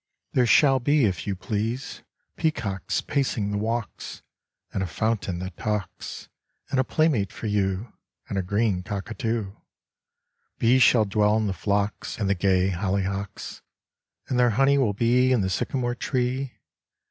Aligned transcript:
There 0.33 0.47
shall 0.47 0.79
be 0.79 1.05
if 1.05 1.27
you 1.27 1.35
please 1.35 2.01
Peacocks 2.35 3.01
pacing 3.01 3.51
the 3.51 3.59
walks, 3.59 4.23
And 4.73 4.81
a 4.81 4.87
fountain 4.87 5.37
that 5.37 5.57
talks, 5.57 6.27
And 6.71 6.79
a 6.79 6.83
playmate 6.83 7.31
for 7.31 7.45
you, 7.45 7.93
And 8.27 8.35
a 8.35 8.41
green 8.41 8.81
cockatoo. 8.81 9.51
Bees 10.57 10.81
shall 10.81 11.05
dwell 11.05 11.37
in 11.37 11.45
the 11.45 11.53
phlox 11.53 12.17
And 12.17 12.27
the 12.27 12.33
gay 12.33 12.69
hollyhocks, 12.69 13.61
And 14.27 14.39
their 14.39 14.49
honey 14.49 14.79
will 14.79 14.93
be 14.93 15.31
In 15.31 15.41
the 15.41 15.51
sycamore 15.51 15.93
tree. 15.93 16.53